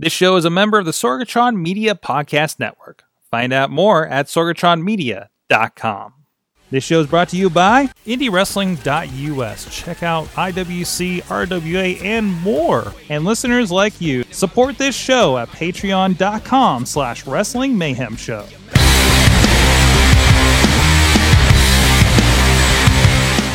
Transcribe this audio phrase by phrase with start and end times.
[0.00, 3.04] This show is a member of the Sorgatron Media Podcast Network.
[3.30, 6.14] Find out more at sorgatronmedia.com.
[6.70, 9.76] This show is brought to you by IndieWrestling.us.
[9.76, 12.94] Check out IWC, RWA, and more.
[13.10, 18.46] And listeners like you, support this show at patreon.com slash wrestling mayhem show.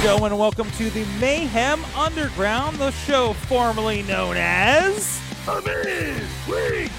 [0.04, 5.25] Joe, and welcome to the Mayhem Underground, the show formerly known as...
[5.48, 6.92] Week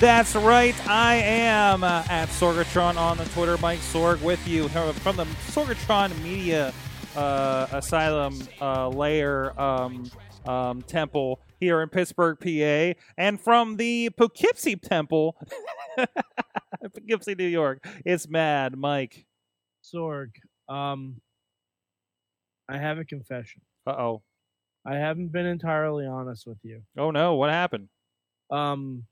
[0.00, 0.74] That's right.
[0.88, 3.56] I am uh, at Sorgatron on the Twitter.
[3.58, 6.74] Mike Sorg with you from the Sorgatron Media
[7.14, 10.10] uh, Asylum uh, Layer um,
[10.44, 15.36] um, Temple here in Pittsburgh, PA, and from the Poughkeepsie Temple,
[16.82, 17.86] Poughkeepsie, New York.
[18.04, 19.24] It's Mad Mike.
[19.84, 20.30] Sorg,
[20.68, 21.20] um,
[22.68, 23.62] I have a confession.
[23.86, 24.22] Uh oh.
[24.84, 26.82] I haven't been entirely honest with you.
[26.96, 27.34] Oh no.
[27.34, 27.88] What happened?
[28.50, 29.04] Um,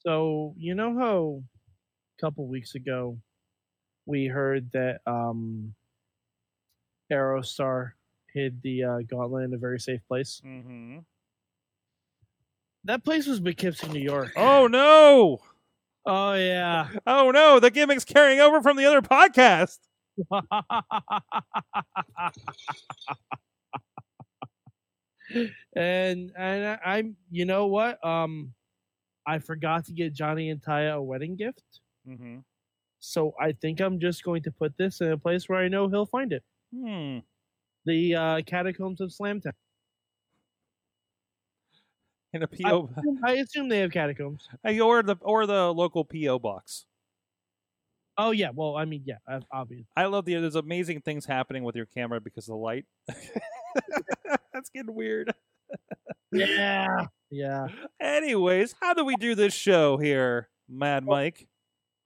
[0.00, 1.42] so you know how
[2.18, 3.18] a couple weeks ago
[4.06, 5.74] we heard that um,
[7.12, 7.92] Aerostar
[8.32, 10.40] hid the uh, gauntlet in a very safe place.
[10.44, 10.98] Mm-hmm.
[12.84, 14.32] That place was Poughkeepsie, New York.
[14.36, 15.40] Oh no.
[16.06, 16.88] Oh yeah.
[17.06, 17.60] Oh no.
[17.60, 19.78] The gimmick's carrying over from the other podcast.
[26.10, 28.52] and and I- I'm you know what um
[29.26, 31.62] I forgot to get Johnny and Taya a wedding gift.
[32.08, 32.38] Mm-hmm.
[32.98, 35.88] So I think I'm just going to put this in a place where I know
[35.88, 36.42] he'll find it.
[36.74, 37.18] Hmm.
[37.86, 39.52] The uh, catacombs of Slamtown.
[42.32, 44.48] In a I, PO, assume- I assume they have catacombs.
[44.62, 46.86] Hey, or the or the local PO box.
[48.18, 49.86] Oh yeah, well I mean yeah, ob- obviously.
[49.96, 52.84] I love the there's amazing things happening with your camera because of the light.
[54.52, 55.32] That's getting weird.
[56.32, 57.66] Yeah, yeah.
[58.00, 61.48] Anyways, how do we do this show here, Mad Mike?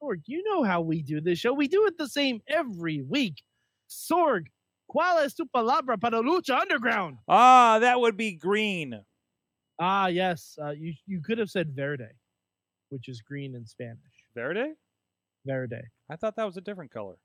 [0.02, 1.52] Sorg, you know how we do this show.
[1.52, 3.42] We do it the same every week.
[3.88, 4.46] Sorg,
[4.90, 7.18] ¿cuál es tu palabra para lucha underground?
[7.28, 9.00] Ah, that would be green.
[9.78, 10.56] Ah, yes.
[10.62, 12.08] Uh, you you could have said verde,
[12.90, 13.98] which is green in Spanish.
[14.34, 14.74] Verde?
[15.46, 15.82] Verde.
[16.10, 17.16] I thought that was a different color.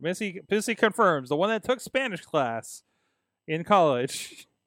[0.00, 2.82] Missy Missy confirms the one that took Spanish class
[3.46, 4.46] in college.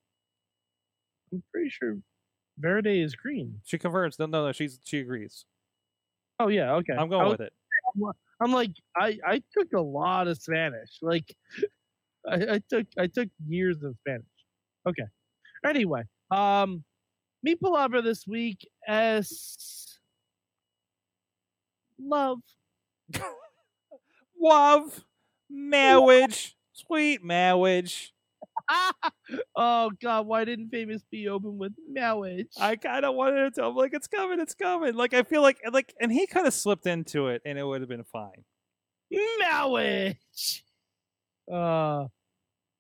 [1.32, 1.98] I'm pretty sure
[2.58, 3.62] verde is green.
[3.64, 4.20] She confirms.
[4.20, 4.52] No, no, no.
[4.52, 5.46] She's she agrees.
[6.40, 6.94] Oh yeah, okay.
[6.98, 7.54] I'm going was- with it.
[8.42, 10.98] I'm like I I took a lot of Spanish.
[11.02, 11.36] Like
[12.28, 14.26] I, I took I took years of Spanish.
[14.88, 15.04] Okay.
[15.66, 16.84] Anyway, um,
[17.44, 20.00] mi palabra this week es
[22.00, 22.40] love.
[24.44, 25.06] Love,
[25.52, 28.12] marriage, sweet marriage.
[29.56, 32.48] oh God, why didn't Famous B open with marriage?
[32.60, 34.96] I kind of wanted to tell him like it's coming, it's coming.
[34.96, 37.82] Like I feel like like, and he kind of slipped into it, and it would
[37.82, 38.44] have been fine.
[39.40, 40.64] marriage.
[41.52, 42.06] Uh,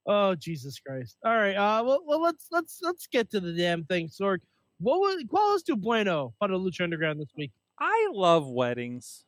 [0.06, 1.18] oh Jesus Christ!
[1.26, 4.40] All right, uh, well, well, let's let's let's get to the damn thing, Sorg.
[4.80, 7.52] What was ¿Cuál es tu bueno para Lucha Underground this week?
[7.80, 9.24] I love weddings.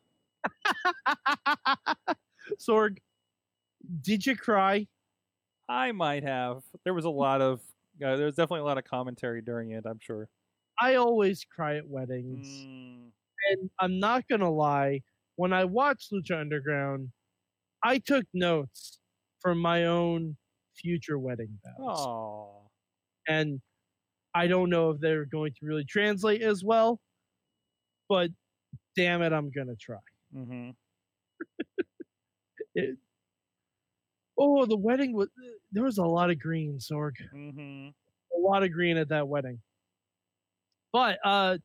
[2.59, 2.97] Sorg,
[4.01, 4.87] did you cry?
[5.73, 6.63] I might have.
[6.83, 7.59] There was a lot of.
[8.03, 9.85] Uh, there was definitely a lot of commentary during it.
[9.85, 10.27] I'm sure.
[10.79, 13.11] I always cry at weddings, Mm,
[13.51, 15.01] and I'm not gonna lie.
[15.35, 17.11] When I watched Lucha Underground,
[17.83, 18.99] I took notes
[19.39, 20.37] for my own
[20.75, 21.87] future wedding vows.
[23.27, 23.61] And
[24.35, 26.99] I don't know if they're going to really translate as well,
[28.09, 28.29] but
[28.95, 29.97] damn it, I'm gonna try.
[30.33, 30.71] hmm
[32.75, 32.97] It,
[34.37, 35.29] oh, the wedding was
[35.71, 37.89] there was a lot of green, Sorg, hmm
[38.35, 39.59] a lot of green at that wedding.
[40.91, 41.57] But uh,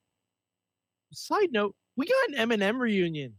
[1.12, 3.34] side note, we got an MNM reunion.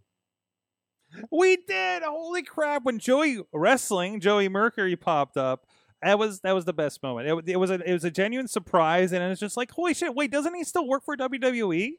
[1.31, 2.03] We did.
[2.03, 2.83] Holy crap!
[2.83, 5.65] When Joey wrestling, Joey Mercury popped up.
[6.03, 7.27] That was that was the best moment.
[7.27, 10.13] It, it was a it was a genuine surprise, and it's just like, holy shit!
[10.13, 11.93] Wait, doesn't he still work for WWE?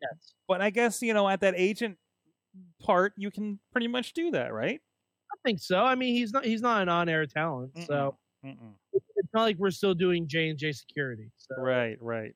[0.00, 1.98] Yes, But I guess you know at that agent
[2.80, 4.80] part, you can pretty much do that, right?
[5.44, 5.78] I think so.
[5.78, 8.74] I mean, he's not he's not an on-air talent, so Mm-mm.
[8.92, 11.30] it's not like we're still doing J and J security.
[11.36, 12.34] So Right, right.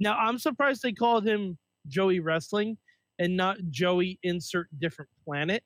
[0.00, 2.78] Now I'm surprised they called him Joey Wrestling
[3.18, 5.62] and not Joey Insert Different Planet,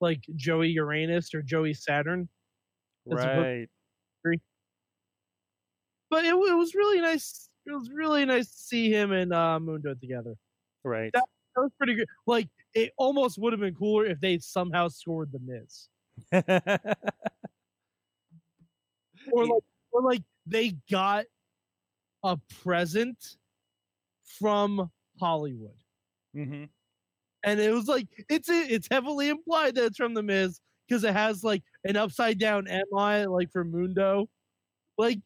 [0.00, 2.28] like Joey Uranus or Joey Saturn.
[3.06, 3.36] That's a book.
[3.44, 3.68] Right.
[6.10, 7.48] But it, it was really nice.
[7.66, 10.34] It was really nice to see him and uh, Mundo together.
[10.84, 11.10] Right.
[11.12, 11.24] That
[11.56, 12.06] was pretty good.
[12.26, 15.88] Like it almost would have been cooler if they somehow scored the Miz,
[19.32, 19.62] or like
[19.92, 21.24] or like they got
[22.24, 23.36] a present
[24.38, 25.76] from Hollywood.
[26.36, 26.64] Mm-hmm.
[27.44, 31.12] And it was like it's it's heavily implied that it's from the Miz because it
[31.12, 34.28] has like an upside down MI like for Mundo.
[34.96, 35.20] Like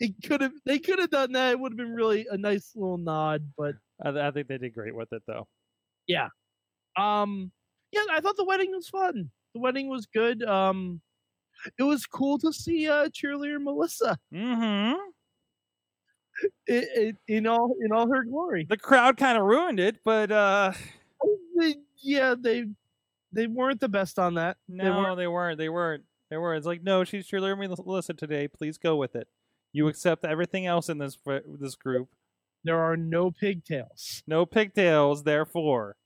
[0.00, 1.52] it could have they could have done that.
[1.52, 3.74] It would have been really a nice little nod, but
[4.04, 5.46] I, I think they did great with it though.
[6.96, 7.50] Um
[7.92, 9.30] yeah, I thought the wedding was fun.
[9.54, 10.42] The wedding was good.
[10.44, 11.00] Um
[11.78, 14.98] it was cool to see uh cheerleader Melissa Mm-hmm.
[16.70, 18.66] i i in all in all her glory.
[18.68, 20.72] The crowd kind of ruined it, but uh
[22.02, 22.64] yeah, they
[23.32, 24.56] they weren't the best on that.
[24.68, 25.58] They no, weren't- they weren't.
[25.58, 26.04] They weren't.
[26.30, 26.58] They weren't.
[26.58, 28.48] It's like, no, she's cheerleader Melissa today.
[28.48, 29.28] Please go with it.
[29.72, 31.16] You accept everything else in this
[31.60, 32.08] this group.
[32.64, 34.22] There are no pigtails.
[34.26, 35.96] No pigtails, therefore.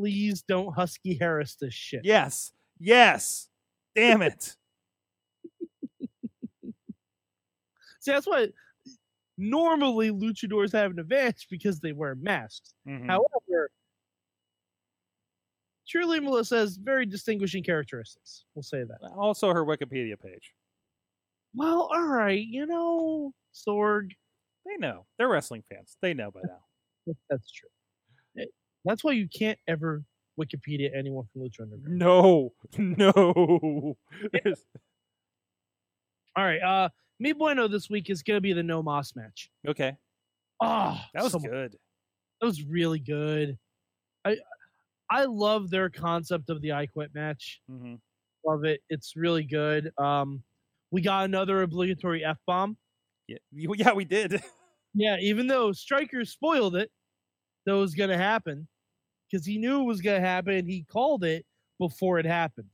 [0.00, 2.00] Please don't Husky Harris this shit.
[2.04, 2.52] Yes.
[2.78, 3.48] Yes.
[3.94, 4.56] Damn it.
[8.00, 8.48] See, that's why
[9.36, 12.72] normally luchadors have an advantage because they wear masks.
[12.88, 13.06] Mhm.
[13.06, 13.70] However,
[15.84, 18.46] Shirley Melissa has very distinguishing characteristics.
[18.54, 18.98] We'll say that.
[19.18, 20.54] Also, her Wikipedia page.
[21.54, 24.12] Well, all right, you know, Sorg,
[24.64, 25.04] They know.
[25.18, 25.96] They're wrestling fans.
[26.00, 26.64] They know by now.
[27.28, 27.68] that's true.
[28.84, 30.02] That's why you can't ever
[30.38, 31.98] Wikipedia anyone from Lucha Underground.
[31.98, 32.52] No.
[32.78, 33.96] No.
[34.32, 34.64] There's-
[36.36, 36.88] All right, uh,
[37.18, 39.50] Mi Bueno this week is going to be the No Mas match.
[39.68, 39.96] okay.
[40.62, 41.72] Oh, That was so good.
[42.40, 43.58] That was really good.
[44.24, 44.36] I
[45.10, 47.60] I love their concept of the I Quit match.
[47.68, 47.94] hmm
[48.46, 48.80] Love it.
[48.88, 49.90] It's really good.
[49.98, 50.42] Um,
[50.90, 52.76] we got another obligatory F bomb.
[53.26, 53.38] Yeah.
[53.52, 54.42] Yeah, we did.
[54.94, 56.90] Yeah, even though Striker spoiled it,
[57.66, 58.68] that was gonna happen
[59.30, 60.66] because he knew it was gonna happen.
[60.66, 61.46] He called it
[61.78, 62.70] before it happened.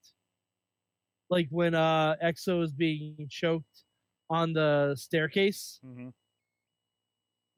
[1.30, 3.84] Like when uh Exo is being choked
[4.30, 5.80] on the staircase.
[5.82, 6.08] hmm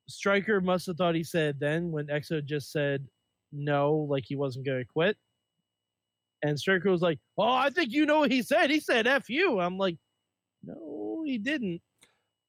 [0.08, 3.06] Striker must have thought he said then when Exo just said
[3.52, 5.16] no, like he wasn't going to quit.
[6.42, 8.70] And Striker was like, "Oh, I think you know what he said.
[8.70, 9.96] He said F you." I'm like,
[10.64, 11.82] "No, he didn't."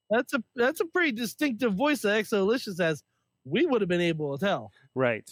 [0.09, 3.03] That's a that's a pretty distinctive voice that XO Lishus has.
[3.45, 4.71] We would have been able to tell.
[4.95, 5.29] Right.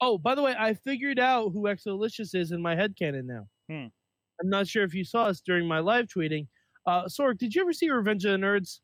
[0.00, 3.26] Oh, by the way, I figured out who XO Lishus is in my head canon
[3.26, 3.46] now.
[3.68, 3.86] Hmm.
[4.40, 6.46] I'm not sure if you saw us during my live tweeting.
[6.86, 8.80] Uh, Sorg, did you ever see Revenge of the Nerds?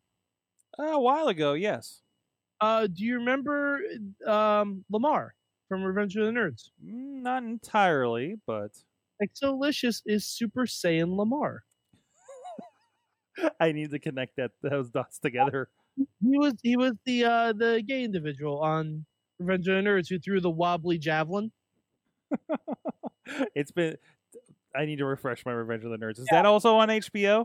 [0.79, 2.03] Uh, a while ago, yes.
[2.61, 3.81] Uh, do you remember
[4.27, 5.35] um, Lamar
[5.69, 6.71] from Revenge of the Nerds?
[6.85, 8.71] Mm, Not entirely, but
[9.23, 11.65] XO Lishus is Super Saiyan Lamar.
[13.61, 15.69] I need to connect that those dots together.
[15.99, 19.05] He was he was the uh, the gay individual on
[19.39, 21.51] Revenge of the Nerds who threw the wobbly javelin.
[23.55, 23.97] it's been.
[24.77, 26.19] I need to refresh my Revenge of the Nerds.
[26.19, 27.45] Is that also on HBO?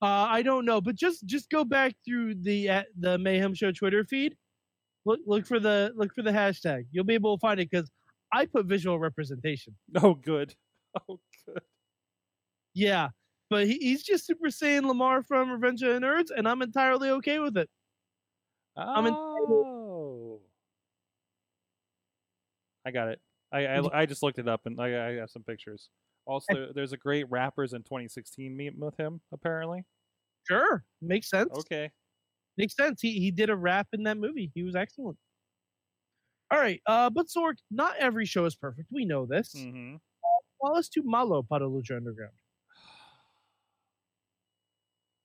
[0.00, 3.70] Uh, I don't know, but just just go back through the uh, the Mayhem Show
[3.70, 4.36] Twitter feed.
[5.04, 6.86] Look look for the look for the hashtag.
[6.90, 7.90] You'll be able to find it because
[8.32, 9.76] I put visual representation.
[10.02, 10.54] Oh, good.
[11.08, 11.62] Oh, good.
[12.74, 13.08] Yeah,
[13.52, 17.10] but he, he's just Super Saiyan Lamar from Revenge of the Nerds, and I'm entirely
[17.10, 17.68] okay with it.
[18.76, 20.40] I'm Oh.
[22.84, 23.20] I got it.
[23.52, 25.90] I, I, I just looked it up and I, I have some pictures.
[26.24, 29.20] Also, there's a great rappers in 2016 meme with him.
[29.30, 29.84] Apparently.
[30.48, 31.52] Sure, makes sense.
[31.58, 31.90] Okay.
[32.56, 33.00] Makes sense.
[33.00, 34.50] He he did a rap in that movie.
[34.54, 35.18] He was excellent.
[36.50, 38.88] All right, uh, but Sorg, not every show is perfect.
[38.90, 39.52] We know this.
[39.54, 39.96] hmm
[40.60, 42.34] Well, let's do Malo para Lucha Underground.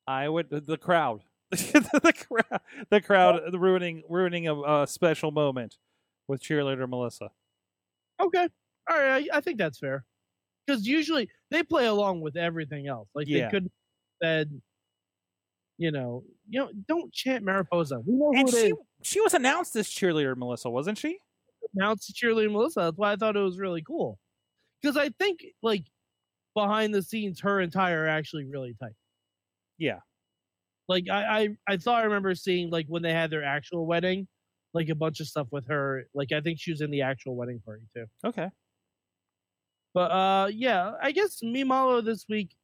[0.07, 1.21] I would the crowd,
[1.51, 5.77] the crowd, the crowd ruining ruining a, a special moment
[6.27, 7.31] with cheerleader Melissa.
[8.19, 8.47] Okay,
[8.89, 10.05] all right, I, I think that's fair.
[10.65, 13.07] Because usually they play along with everything else.
[13.15, 13.45] Like Yeah.
[13.45, 13.71] they could have
[14.21, 14.61] said,
[15.77, 17.99] you know, you know, don't chant Mariposa.
[18.05, 18.73] We know who And it she is.
[19.03, 21.19] she was announced as cheerleader Melissa, wasn't she?
[21.79, 22.79] It's Cheerleader Melissa.
[22.81, 24.19] That's why I thought it was really cool.
[24.81, 25.85] Because I think like
[26.55, 28.93] behind the scenes, her and Ty are actually really tight.
[29.77, 29.99] Yeah.
[30.87, 34.27] Like I, I, I thought I remember seeing like when they had their actual wedding,
[34.73, 36.05] like a bunch of stuff with her.
[36.13, 38.05] Like I think she was in the actual wedding party too.
[38.25, 38.49] Okay.
[39.93, 42.55] But uh yeah, I guess me Mimalo this week.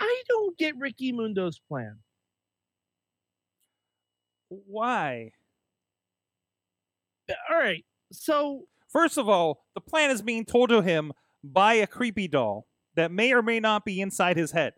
[0.00, 1.98] I don't get Ricky Mundo's plan.
[4.48, 5.32] Why?
[7.50, 7.84] All right.
[8.12, 11.12] So First of all, the plan is being told to him
[11.42, 14.74] by a creepy doll that may or may not be inside his head.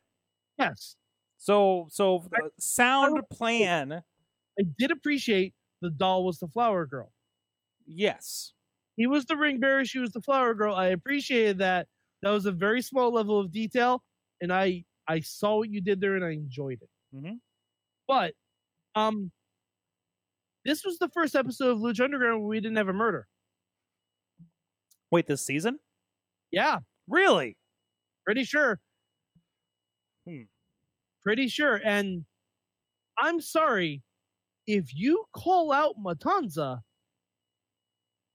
[0.59, 0.97] Yes,
[1.39, 4.03] So, so uh, sound plan,
[4.59, 7.13] I did appreciate the doll was the flower girl.
[7.87, 8.53] yes.
[8.97, 10.75] He was the ring bearer, she was the flower girl.
[10.75, 11.87] I appreciated that.
[12.23, 14.03] That was a very small level of detail,
[14.41, 16.89] and I I saw what you did there and I enjoyed it.
[17.15, 17.41] Mhm.
[18.09, 18.35] But
[18.95, 19.31] um,
[20.65, 23.29] this was the first episode of Lucha Underground where we didn't have a murder.
[25.11, 25.79] Wait, this season?
[26.51, 27.57] Yeah, Really?
[28.25, 28.81] pretty sure.
[30.29, 30.43] Hmm.
[31.23, 31.81] Pretty sure.
[31.85, 32.25] And
[33.19, 34.03] I'm sorry,
[34.67, 36.81] if you call out Matanza,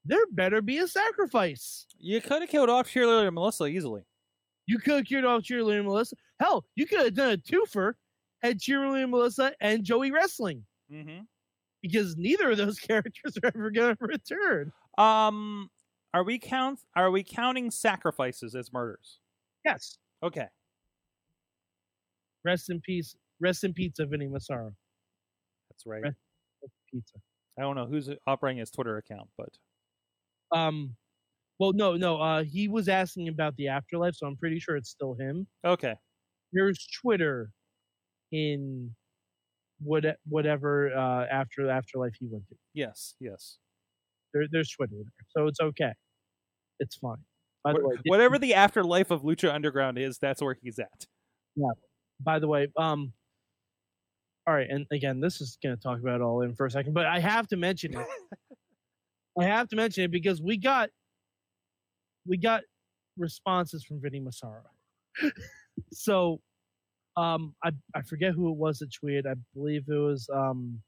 [0.06, 1.86] there better be a sacrifice.
[2.00, 4.02] You could have killed off cheerleader Melissa easily.
[4.68, 6.16] You could have killed off Cheerleader Melissa.
[6.40, 7.94] Hell, you could have done a twofer
[8.42, 11.22] had Cheerleader Melissa and Joey wrestling Mm-hmm.
[11.82, 14.72] because neither of those characters are ever going to return.
[14.98, 15.70] Um,
[16.14, 16.80] are we count?
[16.96, 19.20] Are we counting sacrifices as murders?
[19.64, 19.98] Yes.
[20.22, 20.48] Okay.
[22.46, 23.16] Rest in peace.
[23.40, 24.72] Rest in pizza, Vinny Massaro.
[25.70, 26.04] That's right.
[26.04, 26.14] Right.
[26.92, 27.18] Pizza.
[27.58, 29.50] I don't know who's operating his Twitter account, but
[30.58, 30.96] Um,
[31.60, 32.20] well, no, no.
[32.22, 35.48] Uh, he was asking about the afterlife, so I'm pretty sure it's still him.
[35.66, 35.96] okay.
[36.54, 37.50] There's Twitter
[38.34, 38.94] in
[39.82, 42.56] what whatever uh, after afterlife he went to.
[42.74, 43.16] Yes.
[43.22, 43.58] Yes.
[44.34, 45.94] There, there's Twitter there, so it's okay.
[46.80, 47.18] It's fine.
[47.64, 51.06] By the way, Whatever the afterlife of Lucha Underground is, that's where he's at.
[52.24, 53.14] By the way, um,
[54.48, 56.72] all right, and again, this is going to talk about it all in for a
[56.72, 58.08] second, but I have to mention it.
[59.40, 60.90] I have to mention it because we got
[62.28, 62.64] we got
[63.18, 64.64] responses from Vinny Massaro.
[65.94, 66.42] so,
[67.16, 69.28] um, I I forget who it was that tweeted.
[69.28, 70.82] I believe it was um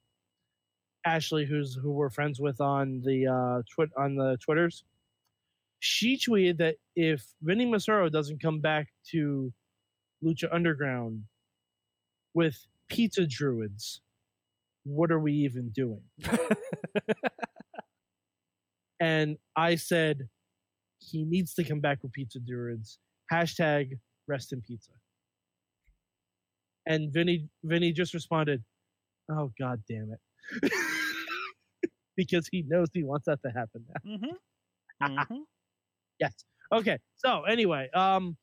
[1.05, 4.83] Ashley, who's who we're friends with on the uh twit on the twitters.
[5.79, 9.53] She tweeted that if Vinny Massaro doesn't come back to
[10.23, 11.23] Lucha Underground
[12.33, 14.01] with pizza druids,
[14.83, 16.01] what are we even doing?
[18.99, 20.29] And I said
[20.99, 22.99] he needs to come back with pizza druids.
[23.31, 24.91] Hashtag rest in pizza.
[26.85, 28.63] And Vinny Vinny just responded,
[29.29, 30.71] Oh god damn it.
[32.17, 34.11] because he knows he wants that to happen now.
[34.17, 35.23] mm-hmm.
[35.33, 35.41] hmm
[36.19, 36.33] Yes.
[36.71, 36.99] Okay.
[37.15, 38.37] So anyway, um,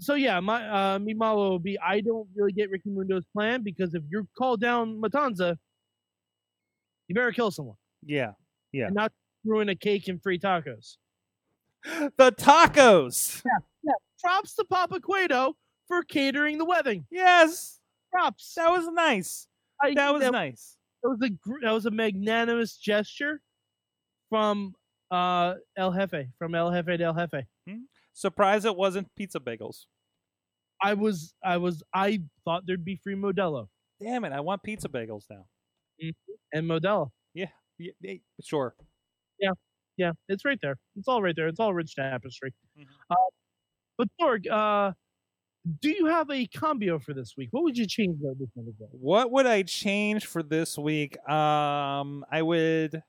[0.00, 1.78] so yeah, my uh, me malo will be.
[1.78, 5.56] I don't really get Ricky Mundo's plan because if you call down Matanza,
[7.08, 8.32] you better kill someone Yeah.
[8.72, 8.86] Yeah.
[8.86, 9.12] and not
[9.44, 10.96] ruin a cake and free tacos.
[12.16, 13.42] The tacos.
[13.44, 13.92] Yeah, yeah.
[14.20, 15.56] Props to Papa Cueto
[15.88, 17.06] for catering the wedding.
[17.10, 17.80] Yes.
[18.12, 18.54] Props.
[18.56, 19.46] That was nice.
[19.82, 20.76] I- That was that, nice.
[21.02, 21.30] that was a
[21.62, 23.40] that was a magnanimous gesture
[24.30, 24.74] from
[25.10, 27.46] uh El Jefe from El Jefe del El Jefe.
[28.14, 29.86] Surprised it wasn't pizza bagels.
[30.82, 33.68] I was I was I thought there'd be free Modelo
[34.00, 34.32] Damn it!
[34.32, 35.46] I want pizza bagels now.
[36.52, 37.10] and Modelo.
[37.34, 37.46] Yeah,
[37.78, 38.74] y- sure.
[39.40, 39.52] Yeah,
[39.96, 40.76] yeah, it's right there.
[40.96, 41.48] It's all right there.
[41.48, 42.52] It's all rich tapestry.
[42.78, 42.86] Mhm.
[43.10, 43.14] Uh,
[43.98, 44.92] but Sorg, uh,
[45.80, 47.48] do you have a cambio for this week?
[47.52, 48.88] What would you change this ago?
[48.92, 51.16] What would I change for this week?
[51.28, 53.02] Um, I would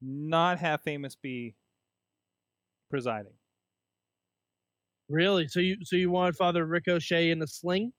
[0.00, 1.54] not have Famous B
[2.90, 3.32] presiding.
[5.12, 5.46] Really?
[5.46, 7.92] So you so you want Father Ricochet in a sling?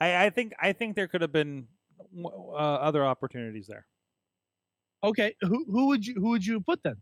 [0.00, 1.66] I, I think I think there could have been
[2.24, 3.86] uh, other opportunities there.
[5.02, 6.94] Okay, who who would you who would you put then?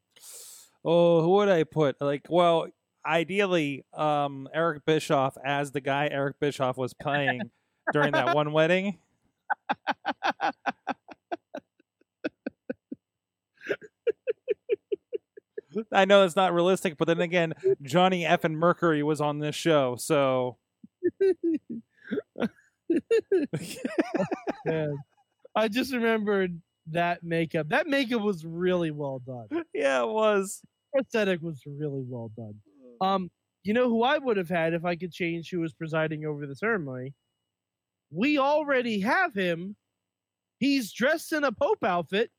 [0.83, 1.97] Oh, who would I put?
[2.01, 2.69] Like, well,
[3.05, 7.43] ideally, um, Eric Bischoff as the guy Eric Bischoff was playing
[7.93, 8.99] during that one wedding.
[15.93, 18.45] I know it's not realistic, but then again, Johnny F.
[18.45, 20.59] and Mercury was on this show, so.
[25.55, 27.69] I just remembered that makeup.
[27.71, 29.49] That makeup was really well done.
[29.75, 30.63] yeah, it was.
[30.93, 32.55] Prosthetic was really well done.
[33.01, 33.31] Um,
[33.65, 36.47] you know who I would have had if I could change who was presiding over
[36.47, 37.15] the ceremony?
[38.11, 39.77] We already have him.
[40.59, 42.31] He's dressed in a Pope outfit.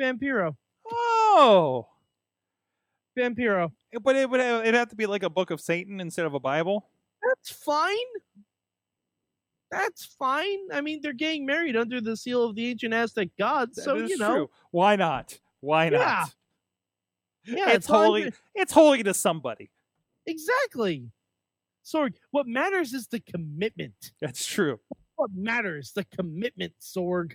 [0.00, 0.54] Vampiro.
[0.90, 1.88] Oh,
[3.16, 3.72] Vampiro.
[4.02, 6.34] but it would have, it'd have to be like a book of Satan instead of
[6.34, 6.88] a Bible.
[7.22, 7.96] That's fine.
[9.70, 10.58] That's fine.
[10.72, 14.16] I mean, they're getting married under the seal of the ancient Aztec gods, so you
[14.16, 14.32] know.
[14.32, 14.50] true.
[14.70, 15.38] Why not?
[15.60, 16.00] Why not?
[16.00, 16.24] Yeah.
[17.46, 18.04] Yeah, it's fine.
[18.04, 18.32] holy.
[18.54, 19.70] It's holy to somebody.
[20.26, 21.10] Exactly.
[21.84, 24.12] Sorg, what matters is the commitment.
[24.20, 24.80] That's true.
[25.14, 25.92] What matters?
[25.94, 27.34] The commitment, Sorg.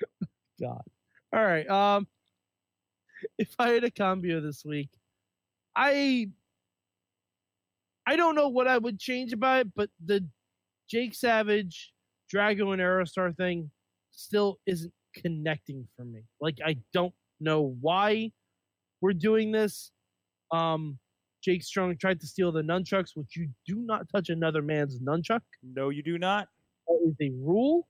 [0.60, 0.82] God.
[1.32, 1.68] All right.
[1.68, 2.06] Um
[3.38, 4.90] if I had a cambio this week,
[5.76, 6.28] I
[8.06, 10.26] I don't know what I would change about it, but the
[10.90, 11.92] Jake Savage,
[12.32, 13.70] Drago and Aerostar thing
[14.12, 16.22] still isn't connecting for me.
[16.40, 18.32] Like I don't know why
[19.00, 19.90] we're doing this.
[20.52, 20.98] Um
[21.44, 25.42] Jake Strong tried to steal the nunchucks, which you do not touch another man's nunchuck.
[25.62, 26.48] No, you do not.
[26.88, 27.86] That is a rule.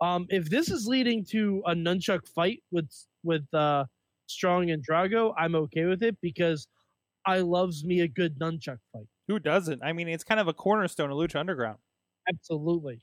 [0.00, 2.90] Um, if this is leading to a nunchuck fight with
[3.22, 3.84] with uh,
[4.30, 6.68] Strong and Drago, I'm okay with it because
[7.26, 9.06] I loves me a good nunchuck fight.
[9.28, 9.82] Who doesn't?
[9.82, 11.78] I mean, it's kind of a cornerstone of Lucha Underground.
[12.28, 13.02] Absolutely.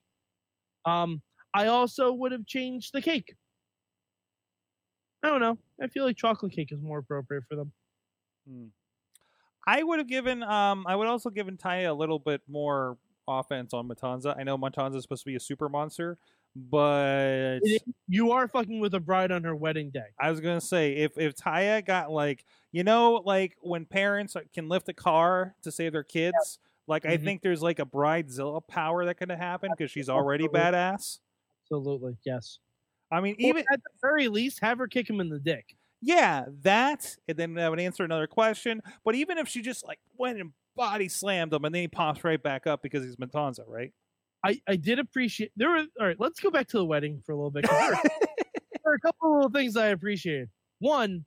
[0.86, 1.22] Um,
[1.54, 3.36] I also would have changed the cake.
[5.24, 5.58] I don't know.
[5.82, 7.72] I feel like chocolate cake is more appropriate for them.
[8.48, 8.68] Hmm.
[9.66, 10.44] I would have given.
[10.44, 14.38] Um, I would also given Taya a little bit more offense on Matanza.
[14.38, 16.18] I know Matanza is supposed to be a super monster,
[16.70, 17.62] but
[18.08, 20.08] You are fucking with a bride on her wedding day.
[20.20, 24.68] I was gonna say if if Taya got like you know like when parents can
[24.70, 27.24] lift a car to save their kids, like I Mhm.
[27.24, 30.50] think there's like a bridezilla power that could happen because she's already Absolutely.
[30.50, 31.20] badass.
[31.64, 32.60] Absolutely, yes.
[33.12, 35.78] I mean, Even even at the very least, have her kick him in the dick.
[36.02, 38.82] yeah, that and then that would answer another question.
[39.04, 42.24] But even if she just like went and body slammed him and then he pops
[42.24, 43.94] right back up because he's Matanza, right?
[44.46, 46.20] I, I did appreciate there were all right.
[46.20, 47.70] Let's go back to the wedding for a little bit.
[47.70, 50.50] There, there are a couple of little things I appreciated.
[50.80, 51.26] One,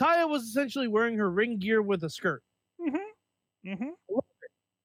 [0.00, 2.42] Taya was essentially wearing her ring gear with a skirt,
[2.80, 3.70] mm-hmm.
[3.70, 4.18] Mm-hmm.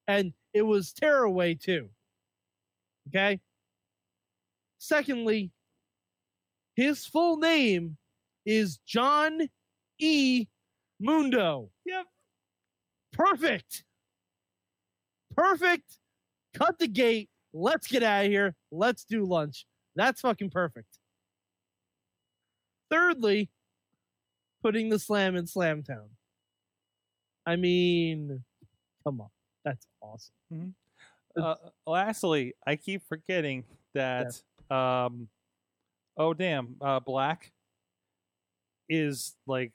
[0.08, 1.90] and it was tearaway too.
[3.10, 3.40] Okay.
[4.78, 5.52] Secondly,
[6.76, 7.98] his full name
[8.46, 9.42] is John
[10.00, 10.48] E.
[11.00, 11.70] Mundo.
[11.86, 12.06] Yep.
[13.14, 13.84] Perfect.
[15.36, 15.98] Perfect.
[16.54, 17.30] Cut the gate.
[17.54, 18.56] Let's get out of here.
[18.72, 19.66] Let's do lunch.
[19.96, 20.98] That's fucking perfect.
[22.90, 23.50] Thirdly,
[24.62, 26.10] putting the slam in Slamtown.
[27.46, 28.44] I mean,
[29.04, 29.30] come on.
[29.66, 30.76] That's awesome.
[31.36, 31.56] Uh,
[31.88, 34.42] lastly, I keep forgetting that.
[34.70, 35.28] Um,
[36.18, 37.52] oh damn, uh, Black
[38.90, 39.72] is like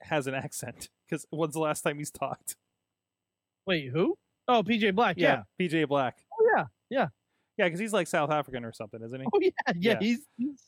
[0.00, 2.56] has an accent because when's the last time he's talked?
[3.66, 4.16] Wait, who?
[4.48, 5.16] Oh, PJ Black.
[5.18, 5.42] Yeah.
[5.60, 6.16] PJ Black.
[6.32, 6.64] Oh, yeah.
[6.90, 7.06] Yeah.
[7.56, 9.26] Yeah, because he's like South African or something, isn't he?
[9.32, 9.50] Oh, yeah.
[9.76, 9.92] Yeah.
[9.92, 9.98] Yeah.
[10.00, 10.62] He's, he's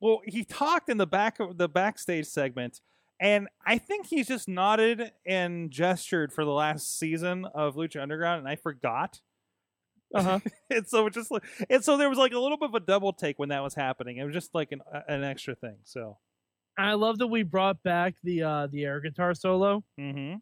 [0.00, 2.80] Well, he talked in the back of the backstage segment,
[3.20, 8.40] and I think he's just nodded and gestured for the last season of Lucha Underground,
[8.40, 9.20] and I forgot.
[10.14, 10.40] uh-huh.
[10.70, 12.80] and so it just like, and so there was like a little bit of a
[12.80, 14.16] double take when that was happening.
[14.16, 15.76] It was just like an an extra thing.
[15.84, 16.18] So,
[16.78, 20.36] I love that we brought back the uh the air guitar solo, mm-hmm,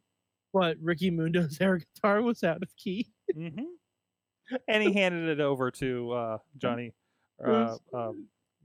[0.52, 3.08] but Ricky Mundo's air guitar was out of key.
[3.34, 3.64] mm-hmm.
[4.66, 6.94] and he handed it over to uh, Johnny,
[7.46, 8.12] uh, uh,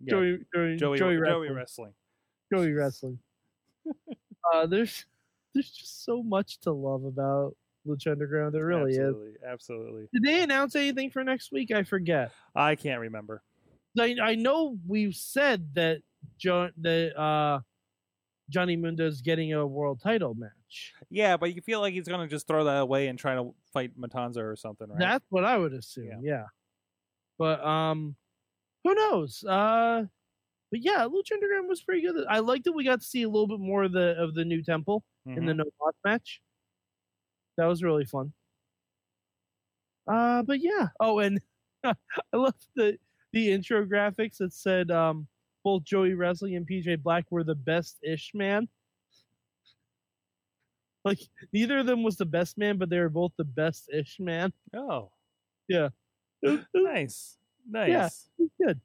[0.03, 1.93] yeah, Joey, Joey, Joey, Joey, wrestling.
[2.53, 3.19] Joey wrestling.
[4.53, 5.05] uh, there's
[5.53, 7.55] there's just so much to love about
[7.87, 8.53] Lucha Underground.
[8.53, 8.99] There really is.
[8.99, 10.07] absolutely, absolutely.
[10.13, 11.71] Did they announce anything for next week?
[11.71, 12.31] I forget.
[12.55, 13.43] I can't remember.
[13.99, 15.99] I I know we've said that
[16.37, 17.59] John that uh
[18.49, 20.93] Johnny Mundo's getting a world title match.
[21.09, 23.97] Yeah, but you feel like he's gonna just throw that away and try to fight
[23.99, 24.99] Matanza or something, right?
[24.99, 26.07] That's what I would assume.
[26.07, 26.17] Yeah.
[26.21, 26.43] Yeah.
[27.37, 28.15] But um
[28.83, 29.43] who knows?
[29.43, 30.05] Uh
[30.71, 32.25] but yeah, Lucha Underground was pretty good.
[32.29, 34.45] I liked that we got to see a little bit more of the of the
[34.45, 35.57] new temple in the Mhm.
[35.57, 36.41] no mas match.
[37.57, 38.33] That was really fun.
[40.07, 40.89] Uh but yeah.
[40.99, 41.39] Oh, and
[41.83, 41.93] I
[42.33, 42.97] love the
[43.31, 45.27] the intro graphics that said um
[45.63, 48.67] both Joey Wrestling and PJ Black were the best ish man.
[51.05, 51.19] Like
[51.51, 54.53] neither of them was the best man, but they were both the best ish man.
[54.75, 55.11] Oh,
[55.67, 55.89] Yeah.
[56.73, 57.37] nice,
[57.69, 57.89] nice.
[57.89, 58.05] Yeah.
[58.37, 58.81] It was good.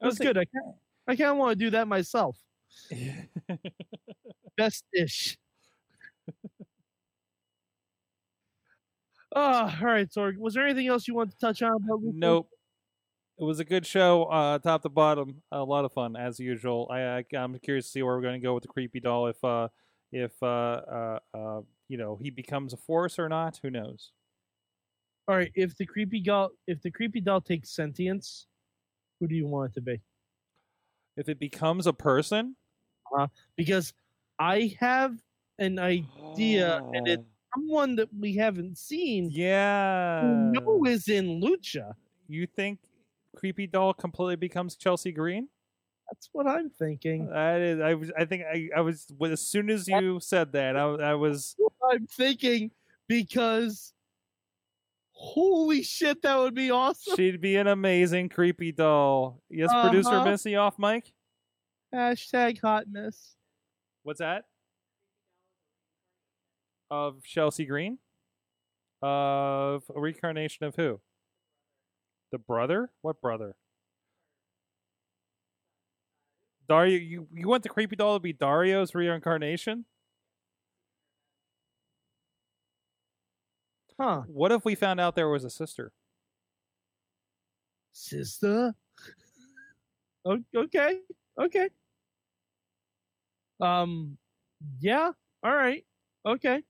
[0.00, 0.38] It was good.
[0.38, 0.74] I kind
[1.06, 2.38] I kind of want to do that myself.
[4.56, 5.36] Best ish.
[9.34, 10.36] Oh, ah, all right, Sorg.
[10.38, 11.78] Was there anything else you want to touch on?
[12.14, 12.48] nope.
[13.42, 15.42] It was a good show, uh, top to bottom.
[15.50, 16.86] A lot of fun as usual.
[16.88, 19.26] I, I I'm curious to see where we're going to go with the creepy doll.
[19.26, 19.66] If uh
[20.12, 24.12] if uh uh, uh you know he becomes a force or not, who knows?
[25.26, 25.50] All right.
[25.56, 28.46] If the creepy doll, if the creepy doll takes sentience,
[29.18, 30.00] who do you want it to be?
[31.16, 32.54] If it becomes a person,
[33.56, 33.92] Because
[34.38, 35.16] I have
[35.58, 37.24] an idea, and it's
[37.56, 40.20] someone that we haven't seen yeah.
[40.20, 41.94] who know is in Lucha.
[42.28, 42.78] You think
[43.36, 45.48] creepy doll completely becomes Chelsea Green?
[46.10, 47.30] That's what I'm thinking.
[47.30, 48.12] That is, I was.
[48.18, 49.06] I think I, I was.
[49.22, 51.56] As soon as you said that, I, I was.
[51.90, 52.70] I'm thinking
[53.08, 53.92] because
[55.12, 57.16] holy shit, that would be awesome.
[57.16, 59.40] She'd be an amazing creepy doll.
[59.48, 60.30] Yes, producer Uh-huh.
[60.30, 61.12] Missy off mic.
[61.94, 63.36] Hashtag hotness.
[64.02, 64.44] What's that?
[66.90, 67.98] Of Chelsea Green?
[69.00, 71.00] Of a reincarnation of who?
[72.32, 72.90] The brother?
[73.02, 73.54] What brother?
[76.68, 79.84] Dario, you, you want the creepy doll to be Dario's reincarnation?
[83.98, 84.22] Huh.
[84.26, 85.92] What if we found out there was a sister?
[87.92, 88.74] Sister?
[90.24, 91.00] O- okay.
[91.38, 91.68] Okay.
[93.60, 94.18] Um
[94.80, 95.12] yeah.
[95.42, 95.84] All right.
[96.26, 96.62] Okay.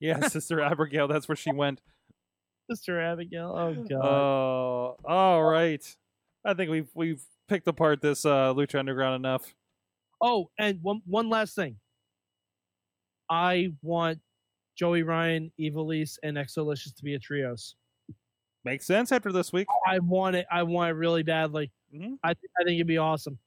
[0.00, 1.08] Yeah, Sister Abigail.
[1.08, 1.80] That's where she went.
[2.68, 3.54] Sister Abigail.
[3.56, 4.04] Oh god.
[4.04, 5.84] Oh, all right.
[6.44, 9.54] I think we've we've picked apart this uh, Lucha Underground enough.
[10.20, 11.76] Oh, and one one last thing.
[13.30, 14.20] I want
[14.76, 17.74] Joey Ryan, Ivelisse, and XO Lishus to be a trios.
[18.64, 19.66] Makes sense after this week.
[19.86, 20.46] I want it.
[20.50, 21.70] I want it really badly.
[21.94, 22.18] Mhm.
[22.22, 23.38] I th- I think it'd be awesome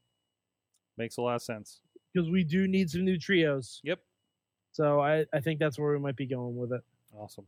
[0.97, 1.81] Makes a lot of sense.
[2.13, 3.81] because we do need some new trios.
[3.83, 3.99] Yep.
[4.71, 6.81] So I I think that's where we might be going with it.
[7.15, 7.45] Awesome.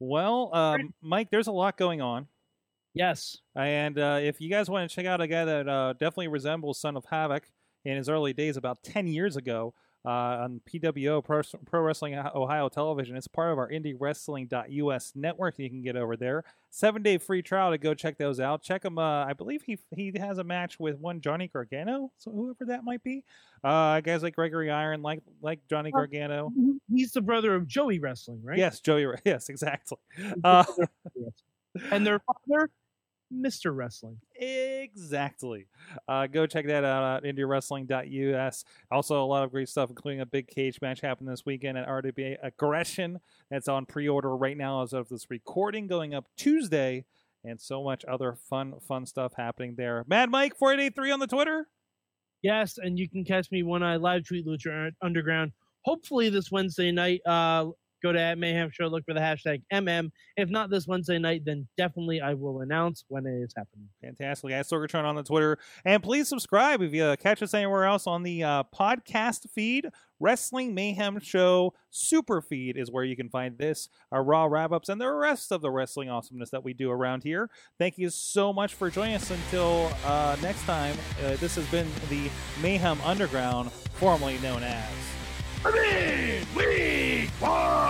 [0.00, 2.26] Well, um, Mike, there's a lot going on.
[2.94, 3.38] Yes.
[3.54, 6.80] And uh, if you guys want to check out a guy that uh, definitely resembles
[6.80, 7.44] Son of Havoc
[7.84, 13.16] in his early days about 10 years ago on PWO, Pro, Pro Wrestling Ohio Television,
[13.16, 16.44] it's part of our IndieWrestling.us network you can get over there.
[16.70, 18.62] Seven day free trial to go check those out.
[18.62, 18.98] Check him.
[18.98, 22.84] Uh, I believe he he has a match with one Johnny Gargano, so whoever that
[22.84, 23.24] might be.
[23.64, 25.98] Uh, guys like Gregory Iron, like like Johnny Oh.
[25.98, 26.52] Gargano.
[26.92, 28.58] He's the brother of Joey Wrestling, right?
[28.58, 29.06] Yes, Joey.
[29.24, 29.98] Yes, exactly.
[30.44, 31.24] Uh, brother of Joey
[31.74, 31.92] Wrestling.
[31.92, 32.70] and their father,
[33.32, 33.74] Mr.
[33.74, 34.18] Wrestling.
[34.34, 35.66] Exactly.
[36.08, 38.64] Uh, go check that out at IndieWrestling.us.
[38.90, 41.88] Also, a lot of great stuff, including a big cage match happening this weekend at
[41.88, 43.20] RWA Aggression.
[43.50, 47.04] That's on pre-order right now as of this recording, going up Tuesday,
[47.44, 50.04] and so much other fun, fun stuff happening there.
[50.08, 51.66] Mad Mike four eight eight three on the Twitter.
[52.42, 55.52] Yes, and you can catch me when I live tweet Lucha Underground.
[55.84, 57.20] Hopefully this Wednesday night.
[57.26, 57.66] Uh,
[58.02, 60.10] go to at Mayhem Show, look for the hashtag MM.
[60.36, 63.88] If not this Wednesday night, then definitely I will announce when it is happening.
[64.02, 64.52] Fantastic.
[64.52, 65.58] At Sorgatron on the Twitter.
[65.84, 69.88] And please subscribe if you uh, catch us anywhere else on the uh, podcast feed.
[70.20, 74.90] Wrestling Mayhem Show Super Feed is where you can find this, our Raw wrap ups,
[74.90, 77.48] and the rest of the wrestling awesomeness that we do around here.
[77.78, 80.94] Thank you so much for joining us until uh, next time.
[81.24, 82.28] Uh, this has been the
[82.60, 85.10] Mayhem Underground, formerly known as.
[85.64, 87.89] Midweek War!